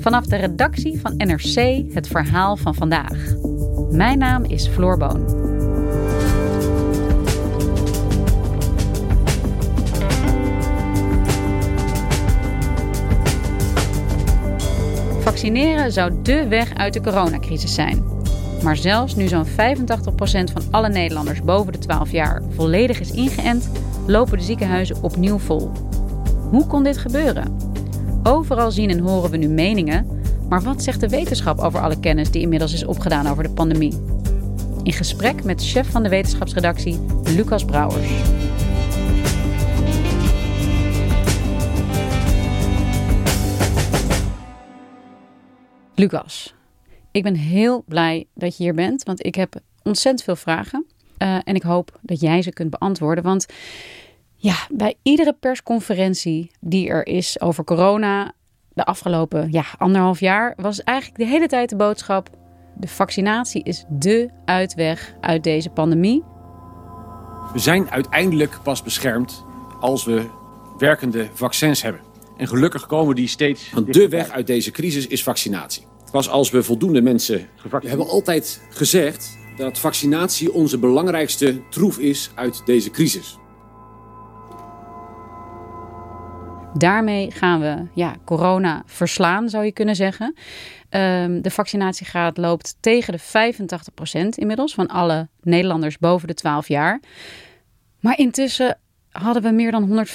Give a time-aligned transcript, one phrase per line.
[0.00, 3.34] Vanaf de redactie van NRC het verhaal van vandaag.
[3.90, 5.42] Mijn naam is Floor Boon.
[15.22, 18.04] Vaccineren zou dé weg uit de coronacrisis zijn.
[18.62, 19.48] Maar zelfs nu zo'n 85%
[20.52, 23.70] van alle Nederlanders boven de 12 jaar volledig is ingeënt,
[24.06, 25.70] lopen de ziekenhuizen opnieuw vol.
[26.50, 27.71] Hoe kon dit gebeuren?
[28.24, 32.30] Overal zien en horen we nu meningen, maar wat zegt de wetenschap over alle kennis
[32.30, 34.00] die inmiddels is opgedaan over de pandemie?
[34.82, 38.10] In gesprek met chef van de wetenschapsredactie, Lucas Brouwers.
[45.94, 46.54] Lucas,
[47.10, 50.86] ik ben heel blij dat je hier bent, want ik heb ontzettend veel vragen.
[51.18, 53.24] Uh, en ik hoop dat jij ze kunt beantwoorden.
[53.24, 53.46] Want
[54.42, 58.32] ja, bij iedere persconferentie die er is over corona
[58.74, 62.30] de afgelopen ja, anderhalf jaar, was eigenlijk de hele tijd de boodschap:
[62.76, 66.22] de vaccinatie is dé uitweg uit deze pandemie.
[67.52, 69.44] We zijn uiteindelijk pas beschermd
[69.80, 70.26] als we
[70.78, 72.00] werkende vaccins hebben.
[72.36, 73.70] En gelukkig komen die steeds.
[73.70, 75.86] Want de weg uit deze crisis is vaccinatie.
[76.10, 81.98] Pas als we voldoende mensen gevaccineerd We hebben altijd gezegd dat vaccinatie onze belangrijkste troef
[81.98, 83.40] is uit deze crisis.
[86.74, 90.34] Daarmee gaan we ja, corona verslaan, zou je kunnen zeggen.
[90.90, 97.00] Um, de vaccinatiegraad loopt tegen de 85% inmiddels van alle Nederlanders boven de 12 jaar.
[98.00, 98.78] Maar intussen
[99.10, 100.06] hadden we meer dan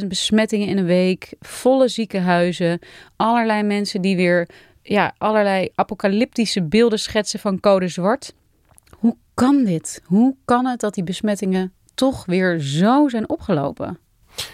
[0.00, 2.78] 150.000 besmettingen in een week, volle ziekenhuizen,
[3.16, 4.48] allerlei mensen die weer
[4.82, 8.34] ja, allerlei apocalyptische beelden schetsen van code zwart.
[8.98, 10.02] Hoe kan dit?
[10.04, 13.98] Hoe kan het dat die besmettingen toch weer zo zijn opgelopen?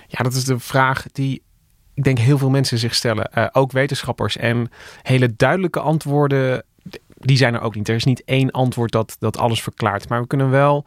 [0.07, 1.43] Ja, dat is de vraag die
[1.95, 3.31] ik denk heel veel mensen zich stellen.
[3.35, 4.37] Uh, ook wetenschappers.
[4.37, 4.71] En
[5.03, 6.65] hele duidelijke antwoorden,
[7.09, 7.89] die zijn er ook niet.
[7.89, 10.09] Er is niet één antwoord dat, dat alles verklaart.
[10.09, 10.87] Maar we kunnen wel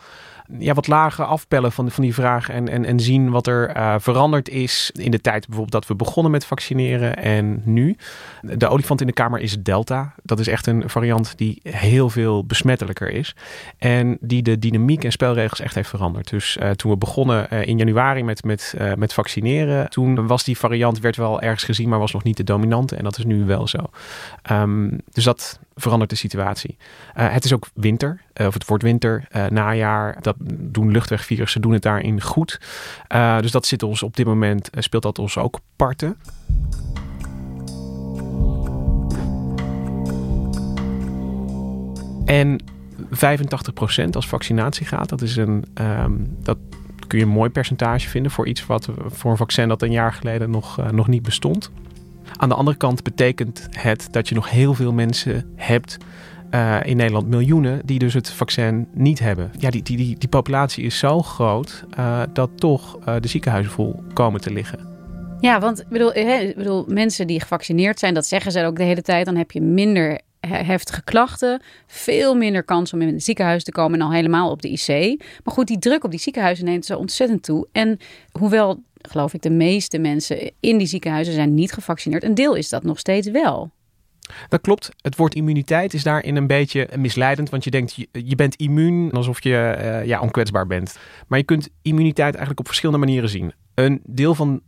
[0.59, 3.95] ja, wat lager afpellen van, van die vraag en, en, en zien wat er uh,
[3.99, 7.95] veranderd is in de tijd bijvoorbeeld dat we begonnen met vaccineren en nu.
[8.41, 10.13] De olifant in de kamer is Delta.
[10.23, 13.35] Dat is echt een variant die heel veel besmettelijker is
[13.77, 16.29] en die de dynamiek en spelregels echt heeft veranderd.
[16.29, 20.57] Dus uh, toen we begonnen uh, in januari met, met, met vaccineren, toen was die
[20.57, 23.45] variant, werd wel ergens gezien, maar was nog niet de dominante en dat is nu
[23.45, 23.77] wel zo.
[24.51, 26.77] Um, dus dat verandert de situatie.
[27.13, 30.17] het is ook winter, of het wordt winter, najaar.
[30.21, 32.59] Dat doen luchtwegvirussen doen het daarin goed.
[33.39, 36.17] Dus dat zit ons op dit moment, speelt dat ons ook parten.
[42.25, 42.61] En
[43.09, 45.65] 85% als vaccinatie gaat, dat is een.
[45.81, 46.57] Um, dat
[47.07, 50.13] kun je een mooi percentage vinden voor iets wat voor een vaccin dat een jaar
[50.13, 51.71] geleden nog, nog niet bestond.
[52.37, 55.97] Aan de andere kant betekent het dat je nog heel veel mensen hebt
[56.51, 59.51] uh, in Nederland miljoenen die dus het vaccin niet hebben.
[59.59, 64.03] Ja, die, die, die, populatie is zo groot uh, dat toch uh, de ziekenhuizen vol
[64.13, 64.91] komen te liggen.
[65.39, 66.11] Ja, want ik bedoel,
[66.55, 69.25] bedoel, mensen die gevaccineerd zijn, dat zeggen ze ook de hele tijd.
[69.25, 73.99] Dan heb je minder heftige klachten, veel minder kans om in het ziekenhuis te komen
[73.99, 75.17] en al helemaal op de IC.
[75.43, 77.67] Maar goed, die druk op die ziekenhuizen neemt zo ontzettend toe.
[77.71, 77.99] En
[78.31, 82.69] hoewel, geloof ik, de meeste mensen in die ziekenhuizen zijn niet gevaccineerd, een deel is
[82.69, 83.71] dat nog steeds wel.
[84.49, 84.89] Dat klopt.
[85.01, 87.49] Het woord immuniteit is daarin een beetje misleidend.
[87.49, 90.97] Want je denkt, je, bent immuun alsof je uh, ja, onkwetsbaar bent.
[91.27, 93.53] Maar je kunt immuniteit eigenlijk op verschillende manieren zien.
[93.73, 94.61] Een deel van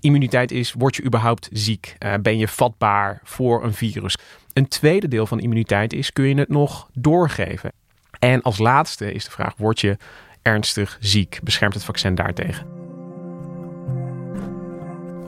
[0.00, 1.96] immuniteit is, word je überhaupt ziek?
[1.98, 4.16] Uh, ben je vatbaar voor een virus?
[4.52, 7.72] Een tweede deel van immuniteit is, kun je het nog doorgeven?
[8.18, 9.96] En als laatste is de vraag, word je
[10.42, 11.38] ernstig ziek?
[11.42, 12.77] Beschermt het vaccin daartegen?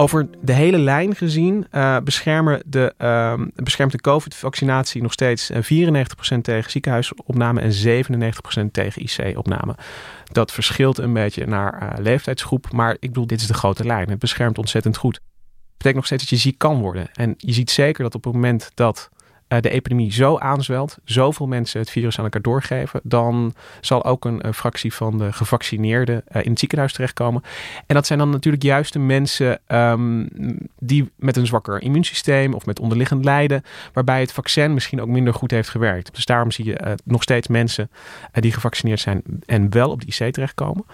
[0.00, 5.56] Over de hele lijn gezien uh, beschermen de, uh, beschermt de COVID-vaccinatie nog steeds 94%
[5.56, 8.04] eh, tegen ziekenhuisopname en
[8.66, 9.74] 97% tegen IC-opname.
[10.32, 14.10] Dat verschilt een beetje naar uh, leeftijdsgroep, maar ik bedoel, dit is de grote lijn.
[14.10, 15.14] Het beschermt ontzettend goed.
[15.14, 15.22] Dat
[15.76, 17.10] betekent nog steeds dat je ziek kan worden.
[17.12, 19.10] En je ziet zeker dat op het moment dat
[19.58, 24.46] de epidemie zo aanzwelt, zoveel mensen het virus aan elkaar doorgeven, dan zal ook een,
[24.46, 27.42] een fractie van de gevaccineerden uh, in het ziekenhuis terechtkomen.
[27.86, 30.28] En dat zijn dan natuurlijk juist de mensen um,
[30.78, 33.62] die met een zwakker immuunsysteem of met onderliggend lijden,
[33.92, 36.14] waarbij het vaccin misschien ook minder goed heeft gewerkt.
[36.14, 37.90] Dus daarom zie je nog steeds mensen
[38.32, 40.84] die gevaccineerd zijn en wel op de IC terechtkomen.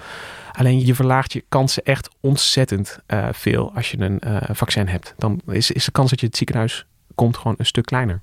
[0.53, 2.99] Alleen je verlaagt je kansen echt ontzettend
[3.33, 4.21] veel als je een
[4.57, 5.15] vaccin hebt.
[5.19, 8.23] Dan is, is de kans dat je het ziekenhuis komt gewoon een stuk kleiner.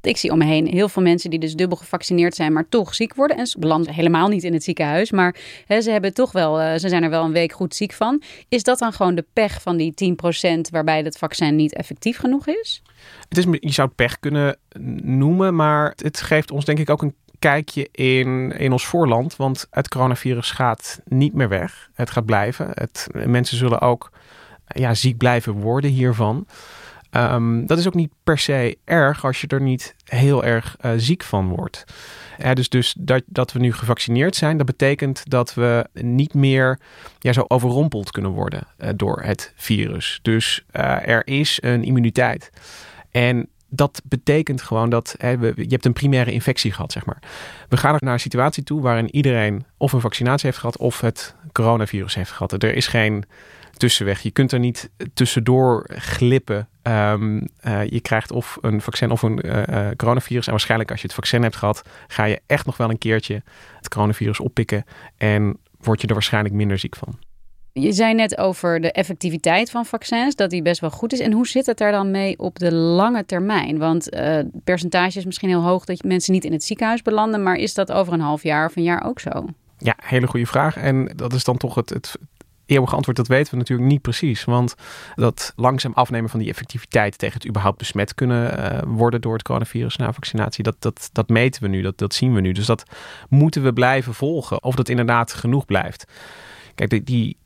[0.00, 2.94] Ik zie om me heen heel veel mensen die dus dubbel gevaccineerd zijn, maar toch
[2.94, 3.36] ziek worden.
[3.36, 5.36] En ze belanden helemaal niet in het ziekenhuis, maar
[5.66, 8.22] hè, ze hebben toch wel, uh, ze zijn er wel een week goed ziek van.
[8.48, 10.16] Is dat dan gewoon de pech van die
[10.56, 12.82] 10% waarbij het vaccin niet effectief genoeg is?
[13.28, 14.58] Het is, je zou het pech kunnen
[15.02, 19.36] noemen, maar het geeft ons denk ik ook een kijkje in, in ons voorland.
[19.36, 21.90] Want het coronavirus gaat niet meer weg.
[21.94, 22.70] Het gaat blijven.
[22.74, 24.10] Het, mensen zullen ook
[24.66, 26.46] ja, ziek blijven worden hiervan.
[27.10, 30.92] Um, dat is ook niet per se erg als je er niet heel erg uh,
[30.96, 31.84] ziek van wordt.
[32.52, 36.78] Dus dus dat, dat we nu gevaccineerd zijn, dat betekent dat we niet meer
[37.20, 40.18] zo overrompeld kunnen worden uh, door het virus.
[40.22, 42.50] Dus uh, er is een immuniteit.
[43.10, 47.18] En dat betekent gewoon dat hè, je hebt een primaire infectie gehad, zeg maar.
[47.68, 51.34] We gaan naar een situatie toe waarin iedereen of een vaccinatie heeft gehad of het
[51.52, 52.62] coronavirus heeft gehad.
[52.62, 53.24] Er is geen
[53.78, 54.20] tussenweg.
[54.20, 56.68] Je kunt er niet tussendoor glippen.
[56.82, 60.44] Um, uh, je krijgt of een vaccin of een uh, uh, coronavirus.
[60.44, 63.42] En waarschijnlijk als je het vaccin hebt gehad, ga je echt nog wel een keertje
[63.76, 64.84] het coronavirus oppikken.
[65.16, 67.18] En word je er waarschijnlijk minder ziek van.
[67.72, 71.20] Je zei net over de effectiviteit van vaccins, dat die best wel goed is.
[71.20, 73.78] En hoe zit het daar dan mee op de lange termijn?
[73.78, 77.42] Want het percentage is misschien heel hoog dat mensen niet in het ziekenhuis belanden.
[77.42, 79.46] Maar is dat over een half jaar of een jaar ook zo?
[79.78, 80.76] Ja, hele goede vraag.
[80.76, 82.16] En dat is dan toch het, het
[82.68, 84.44] eeuwige antwoord, dat weten we natuurlijk niet precies.
[84.44, 84.74] Want
[85.14, 89.42] dat langzaam afnemen van die effectiviteit tegen het überhaupt besmet kunnen uh, worden door het
[89.42, 92.52] coronavirus na vaccinatie, dat, dat, dat meten we nu, dat, dat zien we nu.
[92.52, 92.82] Dus dat
[93.28, 96.04] moeten we blijven volgen, of dat inderdaad genoeg blijft.
[96.74, 97.36] Kijk, die,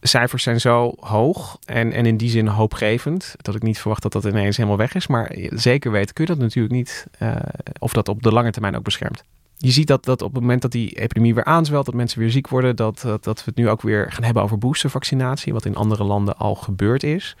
[0.00, 4.12] cijfers zijn zo hoog en, en in die zin hoopgevend, dat ik niet verwacht dat
[4.12, 5.06] dat ineens helemaal weg is.
[5.06, 7.36] Maar zeker weten kun je dat natuurlijk niet, uh,
[7.78, 9.24] of dat op de lange termijn ook beschermt
[9.64, 12.30] je ziet dat, dat op het moment dat die epidemie weer aanzwelt, dat mensen weer
[12.30, 15.64] ziek worden, dat, dat, dat we het nu ook weer gaan hebben over boostervaccinatie, wat
[15.64, 17.36] in andere landen al gebeurd is.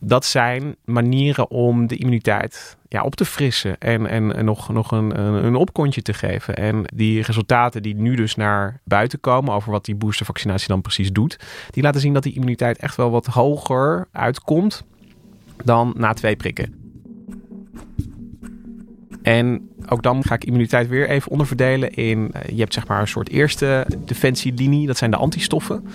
[0.00, 4.90] Dat zijn manieren om de immuniteit ja, op te frissen en, en, en nog, nog
[4.90, 6.56] een, een, een opkontje te geven.
[6.56, 11.12] En die resultaten die nu dus naar buiten komen over wat die boostervaccinatie dan precies
[11.12, 11.38] doet,
[11.70, 14.84] die laten zien dat die immuniteit echt wel wat hoger uitkomt
[15.64, 16.85] dan na twee prikken.
[19.26, 22.30] En ook dan ga ik immuniteit weer even onderverdelen in...
[22.36, 25.86] Uh, je hebt zeg maar een soort eerste defensielinie, dat zijn de antistoffen.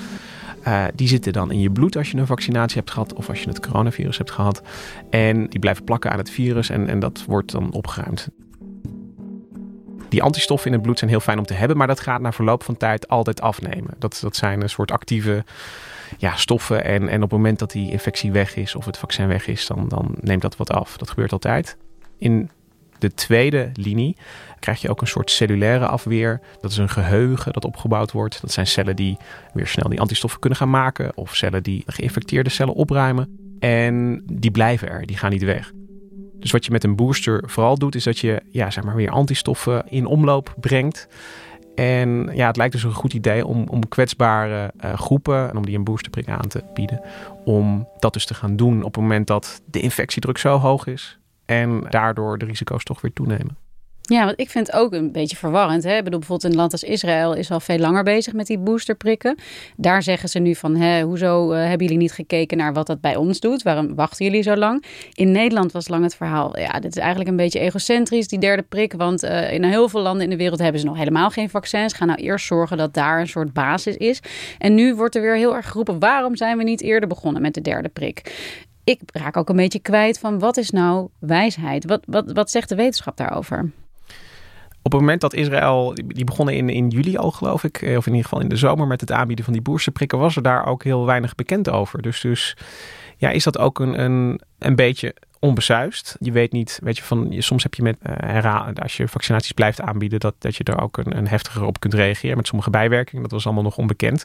[0.67, 3.41] Uh, die zitten dan in je bloed als je een vaccinatie hebt gehad of als
[3.41, 4.61] je het coronavirus hebt gehad.
[5.09, 8.29] En die blijven plakken aan het virus en, en dat wordt dan opgeruimd.
[10.09, 12.31] Die antistoffen in het bloed zijn heel fijn om te hebben, maar dat gaat na
[12.31, 13.93] verloop van tijd altijd afnemen.
[13.97, 15.43] Dat, dat zijn een soort actieve
[16.17, 16.83] ja, stoffen.
[16.83, 19.67] En, en op het moment dat die infectie weg is of het vaccin weg is,
[19.67, 20.97] dan, dan neemt dat wat af.
[20.97, 21.77] Dat gebeurt altijd.
[22.17, 22.49] In
[23.01, 24.17] de tweede linie
[24.59, 26.41] krijg je ook een soort cellulaire afweer.
[26.61, 28.41] Dat is een geheugen dat opgebouwd wordt.
[28.41, 29.17] Dat zijn cellen die
[29.53, 31.17] weer snel die antistoffen kunnen gaan maken.
[31.17, 33.37] Of cellen die geïnfecteerde cellen opruimen.
[33.59, 35.71] En die blijven er, die gaan niet weg.
[36.39, 39.09] Dus wat je met een booster vooral doet, is dat je ja, zeg maar weer
[39.09, 41.07] antistoffen in omloop brengt.
[41.75, 45.65] En ja, het lijkt dus een goed idee om, om kwetsbare uh, groepen en om
[45.65, 47.01] die een boosterprik aan te bieden.
[47.45, 51.20] Om dat dus te gaan doen op het moment dat de infectiedruk zo hoog is
[51.51, 53.57] en daardoor de risico's toch weer toenemen.
[54.01, 55.83] Ja, want ik vind het ook een beetje verwarrend.
[55.83, 55.97] Hè?
[55.97, 59.37] Ik bedoel, bijvoorbeeld een land als Israël is al veel langer bezig met die boosterprikken.
[59.77, 63.01] Daar zeggen ze nu van, hè, hoezo uh, hebben jullie niet gekeken naar wat dat
[63.01, 63.63] bij ons doet?
[63.63, 64.83] Waarom wachten jullie zo lang?
[65.13, 68.63] In Nederland was lang het verhaal, ja, dit is eigenlijk een beetje egocentrisch, die derde
[68.63, 68.93] prik.
[68.93, 71.93] Want uh, in heel veel landen in de wereld hebben ze nog helemaal geen vaccins.
[71.93, 74.19] Ga nou eerst zorgen dat daar een soort basis is.
[74.57, 77.53] En nu wordt er weer heel erg geroepen, waarom zijn we niet eerder begonnen met
[77.53, 78.21] de derde prik?
[78.83, 81.85] Ik raak ook een beetje kwijt van wat is nou wijsheid?
[81.85, 83.71] Wat, wat, wat zegt de wetenschap daarover?
[84.83, 88.05] Op het moment dat Israël, die begonnen in, in juli al geloof ik, eh, of
[88.05, 90.65] in ieder geval in de zomer met het aanbieden van die boersenprikken, was er daar
[90.65, 92.01] ook heel weinig bekend over.
[92.01, 92.57] Dus, dus
[93.17, 96.15] ja, is dat ook een, een, een beetje onbesuist.
[96.19, 97.97] Je weet niet, weet je, van soms heb je met
[98.43, 101.79] uh, als je vaccinaties blijft aanbieden, dat, dat je er ook een, een heftiger op
[101.79, 103.21] kunt reageren met sommige bijwerkingen.
[103.21, 104.23] Dat was allemaal nog onbekend.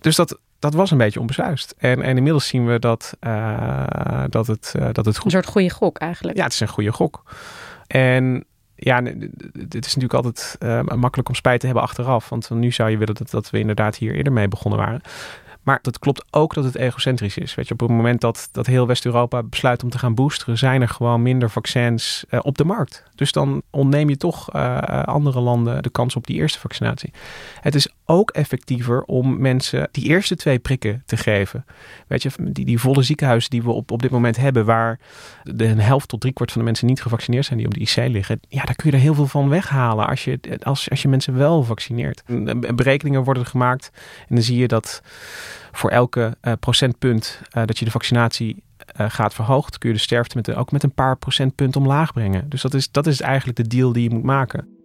[0.00, 1.74] Dus dat, dat was een beetje onbesuist.
[1.78, 5.24] En, en inmiddels zien we dat, uh, dat, het, uh, dat het goed...
[5.24, 6.36] Een soort goede gok eigenlijk.
[6.36, 7.22] Ja, het is een goede gok.
[7.86, 8.44] En
[8.74, 9.02] ja,
[9.52, 12.28] het is natuurlijk altijd uh, makkelijk om spijt te hebben achteraf.
[12.28, 15.00] Want nu zou je willen dat, dat we inderdaad hier eerder mee begonnen waren.
[15.66, 17.54] Maar dat klopt ook dat het egocentrisch is.
[17.54, 20.82] Weet je, op het moment dat, dat heel West-Europa besluit om te gaan boosteren, zijn
[20.82, 23.04] er gewoon minder vaccins uh, op de markt.
[23.14, 27.12] Dus dan ontneem je toch uh, andere landen de kans op die eerste vaccinatie.
[27.60, 31.64] Het is ook effectiever om mensen die eerste twee prikken te geven.
[32.06, 34.98] Weet je, die, die volle ziekenhuizen die we op, op dit moment hebben, waar
[35.42, 38.40] de helft tot driekwart van de mensen niet gevaccineerd zijn die op de IC liggen.
[38.48, 41.36] Ja, daar kun je er heel veel van weghalen als je, als, als je mensen
[41.36, 42.22] wel vaccineert.
[42.74, 43.90] Berekeningen worden gemaakt
[44.28, 45.02] en dan zie je dat
[45.72, 48.64] voor elke uh, procentpunt uh, dat je de vaccinatie
[48.96, 52.48] gaat verhoogd, kun je de sterfte met, ook met een paar procentpunt omlaag brengen.
[52.48, 54.75] Dus dat is, dat is eigenlijk de deal die je moet maken.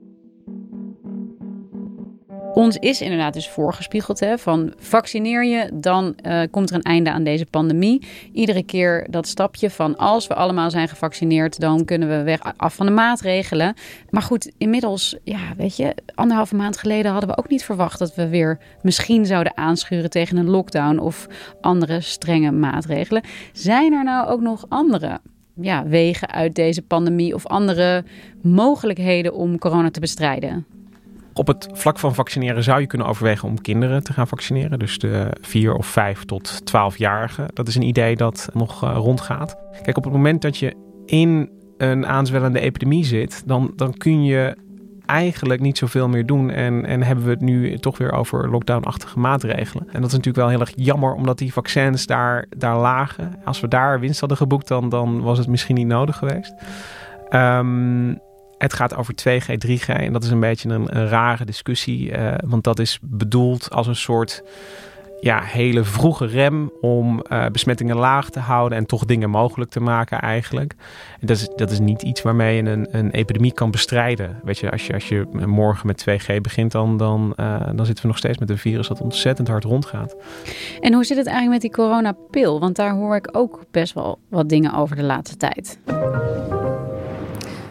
[2.54, 7.12] Ons is inderdaad dus voorgespiegeld hè, van vaccineer je, dan uh, komt er een einde
[7.12, 8.08] aan deze pandemie.
[8.34, 12.76] Iedere keer dat stapje van als we allemaal zijn gevaccineerd, dan kunnen we weg af
[12.76, 13.74] van de maatregelen.
[14.10, 18.16] Maar goed, inmiddels, ja, weet je, anderhalve maand geleden hadden we ook niet verwacht dat
[18.16, 21.28] we weer misschien zouden aanschuren tegen een lockdown of
[21.62, 23.24] andere strenge maatregelen.
[23.54, 25.20] Zijn er nou ook nog andere
[25.62, 28.04] ja, wegen uit deze pandemie of andere
[28.42, 30.66] mogelijkheden om corona te bestrijden?
[31.34, 34.80] Op het vlak van vaccineren zou je kunnen overwegen om kinderen te gaan vaccineren.
[34.80, 37.46] Dus de 4 of 5 tot 12-jarigen.
[37.54, 39.58] Dat is een idee dat nog uh, rondgaat.
[39.84, 44.56] Kijk, op het moment dat je in een aanzwellende epidemie zit, dan, dan kun je
[45.06, 46.50] eigenlijk niet zoveel meer doen.
[46.50, 49.88] En, en hebben we het nu toch weer over lockdown-achtige maatregelen.
[49.88, 53.36] En dat is natuurlijk wel heel erg jammer, omdat die vaccins daar, daar lagen.
[53.46, 56.54] Als we daar winst hadden geboekt, dan, dan was het misschien niet nodig geweest.
[57.30, 58.20] Um,
[58.62, 59.86] het gaat over 2G, 3G.
[59.86, 62.12] En dat is een beetje een, een rare discussie.
[62.12, 64.44] Uh, want dat is bedoeld als een soort
[65.22, 69.80] ja, hele vroege rem om uh, besmettingen laag te houden en toch dingen mogelijk te
[69.80, 70.76] maken eigenlijk.
[71.20, 74.40] En dat, is, dat is niet iets waarmee je een, een epidemie kan bestrijden.
[74.44, 78.04] Weet je, als je, als je morgen met 2G begint, dan, dan, uh, dan zitten
[78.04, 80.16] we nog steeds met een virus dat ontzettend hard rondgaat.
[80.80, 82.60] En hoe zit het eigenlijk met die coronapil?
[82.60, 85.80] Want daar hoor ik ook best wel wat dingen over de laatste tijd.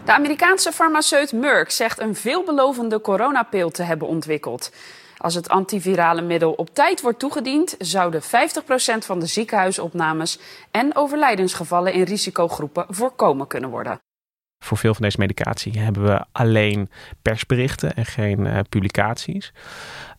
[0.05, 4.71] De Amerikaanse farmaceut Merck zegt een veelbelovende coronapil te hebben ontwikkeld.
[5.17, 8.25] Als het antivirale middel op tijd wordt toegediend, zouden 50%
[8.99, 10.39] van de ziekenhuisopnames
[10.71, 13.99] en overlijdensgevallen in risicogroepen voorkomen kunnen worden.
[14.63, 16.89] Voor veel van deze medicatie hebben we alleen
[17.21, 19.53] persberichten en geen uh, publicaties.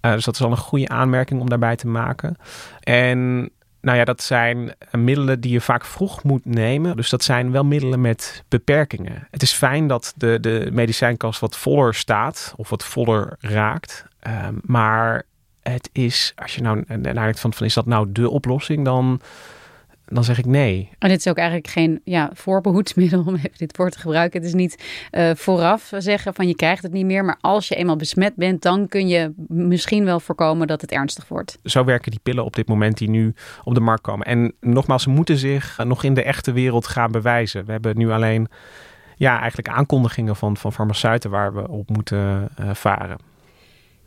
[0.02, 2.36] Uh, dus dat is al een goede aanmerking om daarbij te maken.
[2.80, 3.50] En
[3.82, 6.96] nou ja, dat zijn middelen die je vaak vroeg moet nemen.
[6.96, 9.28] Dus dat zijn wel middelen met beperkingen.
[9.30, 14.04] Het is fijn dat de, de medicijnkast wat voller staat of wat voller raakt.
[14.26, 15.22] Um, maar
[15.62, 19.20] het is, als je nou nadenkt van, van is dat nou de oplossing, dan
[20.14, 20.88] dan zeg ik nee.
[20.98, 24.40] En dit is ook eigenlijk geen ja, voorbehoedsmiddel om even dit woord te gebruiken.
[24.40, 27.24] Het is niet uh, vooraf zeggen van je krijgt het niet meer.
[27.24, 31.28] Maar als je eenmaal besmet bent, dan kun je misschien wel voorkomen dat het ernstig
[31.28, 31.58] wordt.
[31.64, 34.26] Zo werken die pillen op dit moment die nu op de markt komen.
[34.26, 37.64] En nogmaals, ze moeten zich nog in de echte wereld gaan bewijzen.
[37.64, 38.48] We hebben nu alleen
[39.16, 43.31] ja, eigenlijk aankondigingen van, van farmaceuten waar we op moeten uh, varen.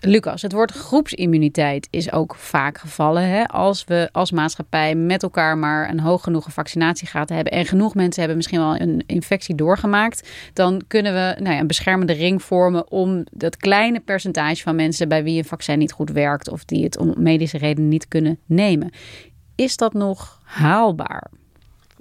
[0.05, 3.29] Lucas, het woord groepsimmuniteit is ook vaak gevallen.
[3.29, 3.45] Hè?
[3.45, 8.19] Als we als maatschappij met elkaar maar een hoog genoeg vaccinatiegraad hebben en genoeg mensen
[8.19, 12.91] hebben misschien wel een infectie doorgemaakt, dan kunnen we nou ja, een beschermende ring vormen
[12.91, 16.83] om dat kleine percentage van mensen bij wie een vaccin niet goed werkt of die
[16.83, 18.91] het om medische redenen niet kunnen nemen.
[19.55, 21.31] Is dat nog haalbaar?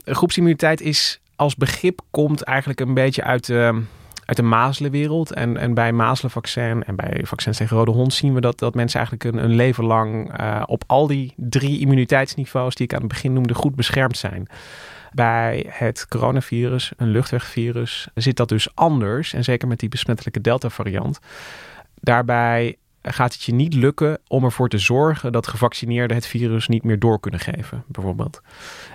[0.04, 3.82] Groepsimmuniteit is als begrip komt eigenlijk een beetje uit de
[4.24, 5.32] uit de mazelenwereld.
[5.32, 8.98] En, en bij mazelenvaccin en bij vaccins tegen rode hond zien we dat, dat mensen
[8.98, 13.08] eigenlijk een, een leven lang uh, op al die drie immuniteitsniveaus die ik aan het
[13.08, 14.48] begin noemde goed beschermd zijn.
[15.12, 19.32] Bij het coronavirus, een luchtwegvirus, zit dat dus anders.
[19.32, 21.18] En zeker met die besmettelijke Delta-variant.
[22.00, 22.76] Daarbij
[23.12, 26.98] gaat het je niet lukken om ervoor te zorgen dat gevaccineerden het virus niet meer
[26.98, 28.40] door kunnen geven, bijvoorbeeld.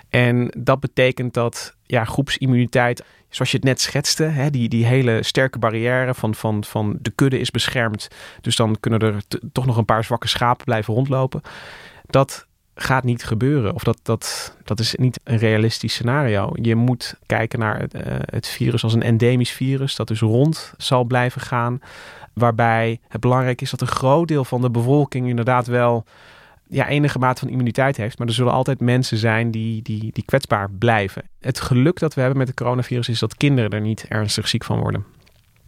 [0.09, 5.23] En dat betekent dat ja, groepsimmuniteit, zoals je het net schetste, hè, die, die hele
[5.23, 8.07] sterke barrière van, van, van de kudde is beschermd.
[8.41, 11.41] Dus dan kunnen er toch nog een paar zwakke schapen blijven rondlopen.
[12.05, 12.47] Dat
[12.81, 13.73] gaat niet gebeuren.
[13.73, 16.49] Of dat, dat, dat is niet een realistisch scenario.
[16.53, 20.73] Je moet kijken naar het, uh, het virus als een endemisch virus, dat dus rond
[20.77, 21.81] zal blijven gaan.
[22.39, 26.05] Waarbij het belangrijk is dat een groot deel van de bevolking inderdaad wel
[26.67, 28.17] ja, enige mate van immuniteit heeft.
[28.17, 31.23] Maar er zullen altijd mensen zijn die, die, die kwetsbaar blijven.
[31.39, 34.63] Het geluk dat we hebben met het coronavirus is dat kinderen er niet ernstig ziek
[34.63, 35.05] van worden.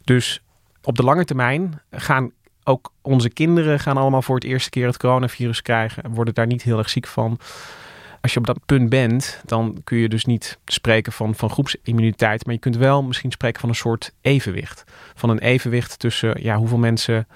[0.03, 0.41] Dus
[0.83, 2.31] op de lange termijn gaan
[2.63, 6.03] ook onze kinderen gaan allemaal voor het eerste keer het coronavirus krijgen.
[6.03, 7.39] En worden daar niet heel erg ziek van.
[8.21, 12.45] Als je op dat punt bent, dan kun je dus niet spreken van, van groepsimmuniteit.
[12.45, 14.83] Maar je kunt wel misschien spreken van een soort evenwicht.
[15.15, 17.27] Van een evenwicht tussen ja, hoeveel mensen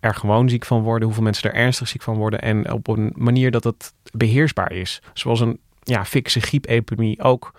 [0.00, 3.12] er gewoon ziek van worden, hoeveel mensen er ernstig ziek van worden en op een
[3.16, 5.02] manier dat het beheersbaar is.
[5.12, 7.52] Zoals een ja, fikse griepepidemie ook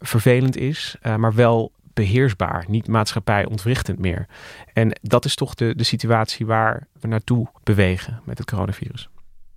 [0.00, 4.26] vervelend is, uh, maar wel beheersbaar, niet maatschappij ontwrichtend meer.
[4.72, 9.08] En dat is toch de, de situatie waar we naartoe bewegen met het coronavirus.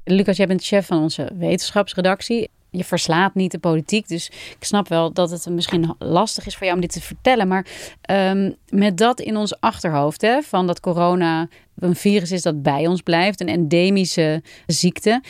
[0.04, 4.08] Lucas, jij bent chef van onze wetenschapsredactie je verslaat niet de politiek.
[4.08, 7.48] Dus ik snap wel dat het misschien lastig is voor jou om dit te vertellen.
[7.48, 7.66] Maar
[8.10, 12.88] um, met dat in ons achterhoofd, hè, van dat corona een virus is dat bij
[12.88, 15.24] ons blijft, een endemische ziekte.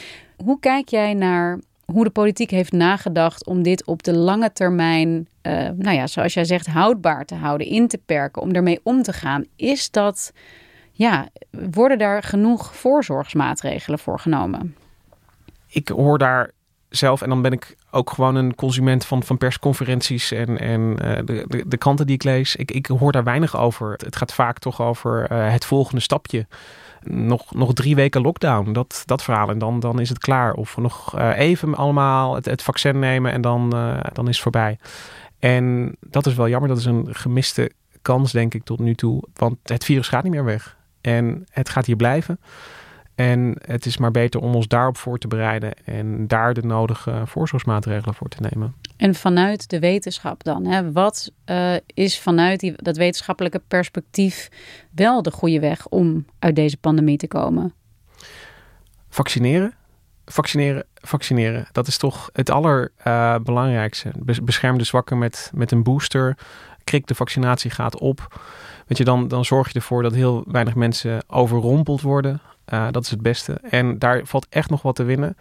[0.43, 5.27] Hoe kijk jij naar hoe de politiek heeft nagedacht om dit op de lange termijn,
[5.43, 9.03] uh, nou ja, zoals jij zegt, houdbaar te houden, in te perken, om ermee om
[9.03, 9.45] te gaan.
[9.55, 10.31] Is dat,
[10.91, 14.75] ja, worden daar genoeg voorzorgsmaatregelen voor genomen?
[15.67, 16.51] Ik hoor daar
[16.97, 21.15] zelf, en dan ben ik ook gewoon een consument van, van persconferenties en, en uh,
[21.25, 22.55] de, de, de kranten die ik lees.
[22.55, 23.91] Ik, ik hoor daar weinig over.
[23.91, 26.47] Het gaat vaak toch over uh, het volgende stapje
[27.01, 28.73] nog, nog drie weken lockdown.
[28.73, 29.49] Dat, dat verhaal.
[29.49, 30.53] En dan, dan is het klaar.
[30.53, 33.69] Of nog uh, even allemaal het, het vaccin nemen en dan,
[34.13, 34.79] dan is het voorbij.
[35.39, 36.69] En dat is wel jammer.
[36.69, 37.71] Dat is een gemiste
[38.01, 39.23] kans, denk ik, tot nu toe.
[39.33, 40.77] Want het virus gaat niet meer weg.
[41.01, 42.39] En het gaat hier blijven.
[43.15, 47.21] En het is maar beter om ons daarop voor te bereiden en daar de nodige
[47.25, 48.75] voorzorgsmaatregelen voor te nemen.
[48.97, 50.91] En vanuit de wetenschap dan, hè?
[50.91, 54.49] wat uh, is vanuit die, dat wetenschappelijke perspectief
[54.91, 57.73] wel de goede weg om uit deze pandemie te komen?
[59.09, 59.73] Vaccineren,
[60.25, 61.67] vaccineren, vaccineren.
[61.71, 64.11] Dat is toch het allerbelangrijkste.
[64.25, 66.37] Uh, bescherm de zwakken met, met een booster.
[66.83, 68.41] Krik de vaccinatie gaat op.
[68.87, 72.41] Weet je, dan, dan zorg je ervoor dat heel weinig mensen overrompeld worden.
[72.73, 73.59] Uh, dat is het beste.
[73.69, 75.37] En daar valt echt nog wat te winnen.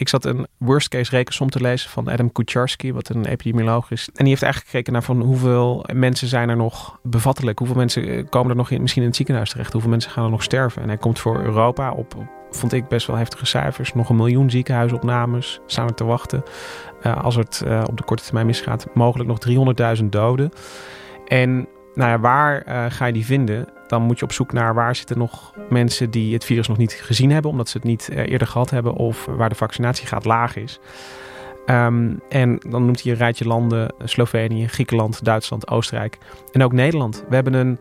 [0.00, 4.06] Ik zat een worst case rekensom te lezen van Adam Kucharski, wat een epidemioloog is.
[4.06, 7.58] En die heeft eigenlijk gekeken naar van hoeveel mensen zijn er nog bevattelijk.
[7.58, 9.72] Hoeveel mensen eh, komen er nog in, misschien in het ziekenhuis terecht.
[9.72, 10.82] Hoeveel mensen gaan er nog sterven.
[10.82, 12.14] En hij komt voor Europa op,
[12.50, 13.94] vond ik best wel heftige cijfers.
[13.94, 16.42] Nog een miljoen ziekenhuisopnames staan er te wachten.
[17.02, 19.38] Uh, als het op de korte termijn misgaat, mogelijk nog
[19.98, 20.50] 300.000 doden.
[21.26, 21.68] En
[22.00, 23.68] nou ja, waar uh, ga je die vinden?
[23.86, 26.92] Dan moet je op zoek naar waar zitten nog mensen die het virus nog niet
[26.92, 30.56] gezien hebben, omdat ze het niet uh, eerder gehad hebben, of waar de vaccinatiegraad laag
[30.56, 30.80] is.
[31.66, 36.18] Um, en dan noemt hij een rijtje landen: Slovenië, Griekenland, Duitsland, Oostenrijk
[36.52, 37.24] en ook Nederland.
[37.28, 37.78] We hebben een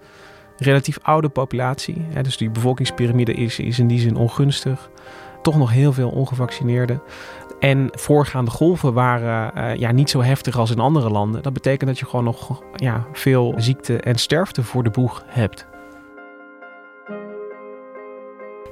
[0.57, 4.89] relatief oude populatie, hè, dus die bevolkingspyramide is in die zin ongunstig.
[5.41, 7.01] Toch nog heel veel ongevaccineerden.
[7.59, 11.43] En voorgaande golven waren uh, ja, niet zo heftig als in andere landen.
[11.43, 15.67] Dat betekent dat je gewoon nog ja, veel ziekte en sterfte voor de boeg hebt.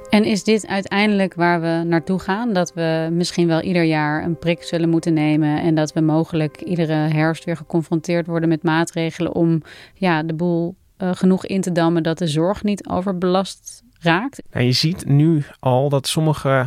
[0.08, 2.52] En is dit uiteindelijk waar we naartoe gaan?
[2.52, 6.60] Dat we misschien wel ieder jaar een prik zullen moeten nemen en dat we mogelijk
[6.60, 9.62] iedere herfst weer geconfronteerd worden met maatregelen om
[9.94, 14.42] ja, de boel uh, genoeg in te dammen dat de zorg niet overbelast raakt?
[14.50, 16.66] En je ziet nu al dat sommige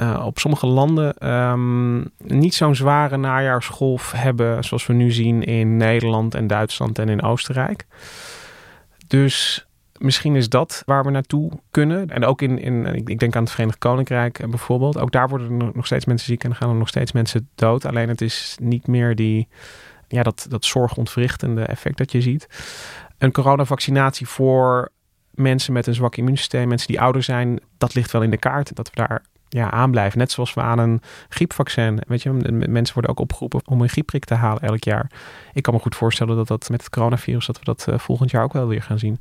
[0.00, 5.76] uh, op sommige landen um, niet zo'n zware najaarsgolf hebben zoals we nu zien in
[5.76, 7.86] Nederland en Duitsland en in Oostenrijk.
[9.06, 9.66] Dus
[9.98, 12.10] misschien is dat waar we naartoe kunnen.
[12.10, 14.98] En ook in, in ik denk aan het Verenigd Koninkrijk bijvoorbeeld.
[14.98, 17.84] Ook daar worden er nog steeds mensen ziek en gaan er nog steeds mensen dood.
[17.84, 19.48] Alleen het is niet meer die,
[20.08, 22.48] ja, dat, dat zorgontwrichtende effect dat je ziet.
[23.18, 24.90] Een coronavaccinatie voor
[25.38, 28.76] mensen met een zwak immuunsysteem, mensen die ouder zijn, dat ligt wel in de kaart.
[28.76, 30.18] Dat we daar ja, aanblijven.
[30.18, 32.00] Net zoals we aan een griepvaccin.
[32.06, 32.30] Weet je,
[32.68, 35.10] mensen worden ook opgeroepen om een griepprik te halen elk jaar.
[35.52, 38.30] Ik kan me goed voorstellen dat dat met het coronavirus, dat we dat uh, volgend
[38.30, 39.20] jaar ook wel weer gaan zien.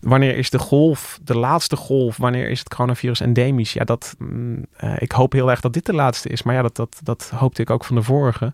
[0.00, 3.72] Wanneer is de golf, de laatste golf, wanneer is het coronavirus endemisch?
[3.72, 6.42] Ja, dat, mm, uh, ik hoop heel erg dat dit de laatste is.
[6.42, 8.52] Maar ja, dat, dat, dat hoopte ik ook van de vorige.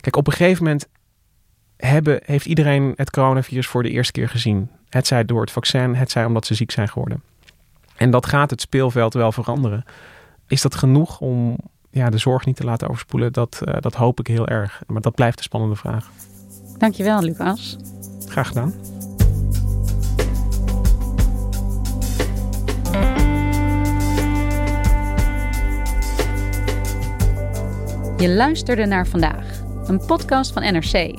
[0.00, 0.88] Kijk, op een gegeven moment
[1.76, 4.70] hebben, heeft iedereen het coronavirus voor de eerste keer gezien.
[4.88, 7.22] Het zij door het vaccin, het zij omdat ze ziek zijn geworden.
[7.96, 9.84] En dat gaat het speelveld wel veranderen.
[10.46, 11.56] Is dat genoeg om
[11.90, 13.32] ja, de zorg niet te laten overspoelen?
[13.32, 14.82] Dat, uh, dat hoop ik heel erg.
[14.86, 16.10] Maar dat blijft een spannende vraag.
[16.78, 17.76] Dankjewel, Lucas.
[18.28, 18.74] Graag gedaan.
[28.18, 31.18] Je luisterde naar vandaag, een podcast van NRC.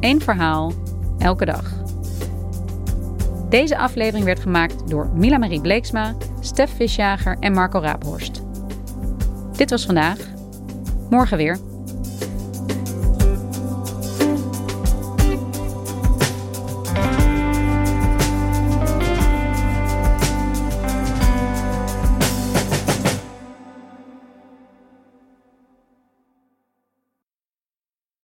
[0.00, 0.72] Eén verhaal,
[1.18, 1.79] elke dag.
[3.50, 8.42] Deze aflevering werd gemaakt door Mila Marie Bleeksma, Stef Visjager en Marco Raaphorst.
[9.56, 10.18] Dit was vandaag.
[11.10, 11.69] Morgen weer.